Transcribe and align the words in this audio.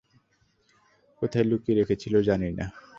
কোথায় 1.21 1.45
লুকিয়ে 1.45 1.77
রেখেছিল 1.79 2.13
জানি 2.21 2.49
না! 2.51 2.65